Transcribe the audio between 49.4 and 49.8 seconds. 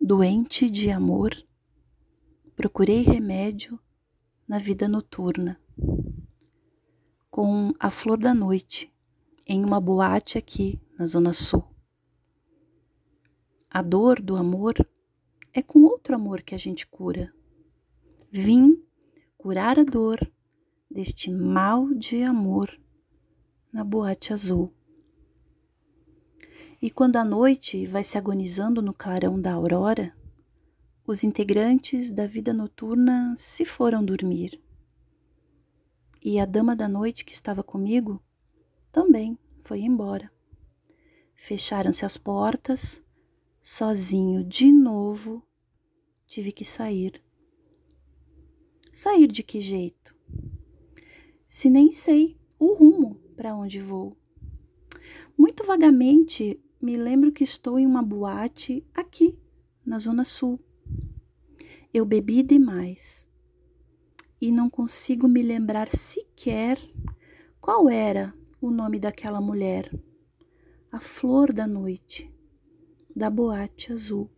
que